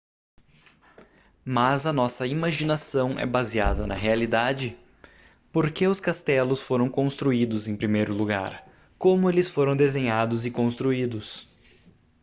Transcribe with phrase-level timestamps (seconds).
[1.45, 4.75] mas a nossa imaginação é baseada na realidade
[5.53, 8.67] por que os castelos foram construídos em primeiro lugar
[8.97, 11.47] como eles foram desenhados e construídos